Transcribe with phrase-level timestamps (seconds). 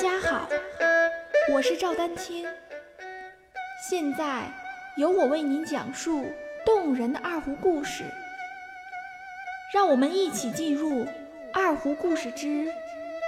[0.00, 0.48] 家好，
[1.52, 2.46] 我是赵丹青。
[3.86, 4.50] 现在
[4.96, 6.24] 由我为您讲述
[6.64, 8.04] 动人的二胡故事，
[9.74, 11.04] 让我们一起进入
[11.52, 12.72] 《二胡故事之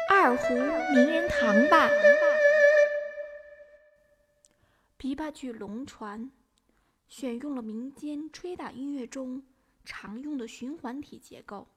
[0.09, 1.91] 二胡名人堂》吧。
[4.99, 6.21] 琵琶曲《龙船》
[7.07, 9.43] 选用了民间吹打音乐中
[9.85, 11.69] 常用的循环体结构，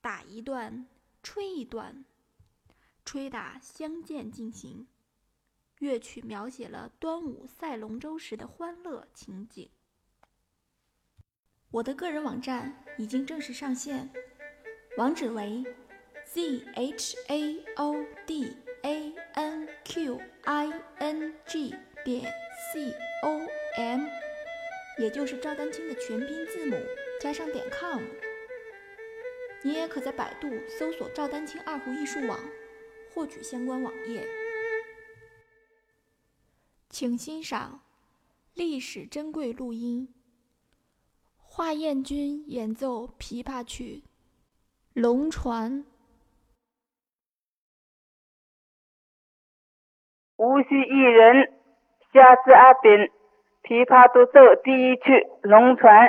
[0.00, 0.84] 打一段，
[1.22, 2.04] 吹一段。
[3.12, 4.86] 吹打相间进行，
[5.80, 9.68] 乐曲描写了端午赛龙舟时的欢乐情景。
[11.72, 14.10] 我的个人网站已经正式上线，
[14.96, 15.62] 网址为
[16.24, 22.32] z h a o d a n q i n g 点
[22.72, 22.94] c
[23.24, 24.06] o m，
[24.98, 26.78] 也就是赵丹青的全拼字母
[27.20, 28.02] 加上点 com。
[29.62, 32.40] 你也可在百度搜索“赵丹青二胡艺术网”。
[33.14, 34.26] 获取相关网页，
[36.88, 37.82] 请欣赏
[38.54, 40.14] 历史珍贵录音：
[41.36, 44.02] 华彦钧演奏琵琶曲
[45.00, 45.84] 《龙船》。
[50.38, 51.52] 无锡艺人
[52.14, 52.90] 夏之阿炳
[53.62, 56.08] 琵琶独奏第一曲《龙船》。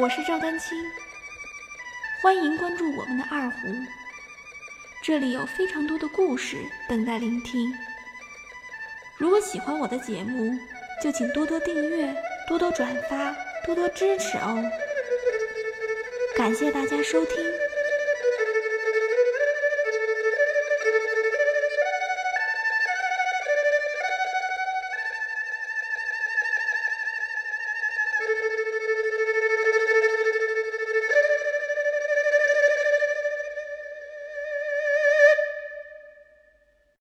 [0.00, 0.78] 我是赵丹青，
[2.22, 3.68] 欢迎关注我们的二胡，
[5.02, 6.56] 这里有非常多的故事
[6.88, 7.74] 等待聆听。
[9.16, 10.56] 如果喜欢我的节目，
[11.02, 12.14] 就请多多订阅、
[12.46, 13.34] 多多转发、
[13.66, 14.62] 多多支持哦！
[16.36, 17.57] 感谢大家收听。